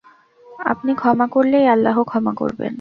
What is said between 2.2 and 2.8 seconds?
করবেন।